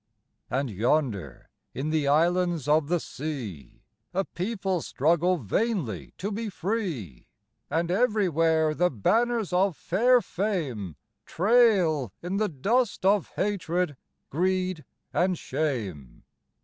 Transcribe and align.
And 0.49 0.71
yonder, 0.71 1.51
in 1.75 1.91
the 1.91 2.07
islands 2.07 2.67
of 2.67 2.87
the 2.87 2.99
sea, 2.99 3.83
A 4.15 4.25
people 4.25 4.81
struggle 4.81 5.37
vainly 5.37 6.11
to 6.17 6.31
be 6.31 6.49
free; 6.49 7.27
And 7.69 7.91
everywhere 7.91 8.73
the 8.73 8.89
banners 8.89 9.53
of 9.53 9.77
fair 9.77 10.19
fame 10.19 10.95
Trail 11.27 12.11
in 12.23 12.37
the 12.37 12.49
dust 12.49 13.05
of 13.05 13.27
hatred, 13.35 13.95
greed 14.31 14.85
and 15.13 15.37
shame. 15.37 16.23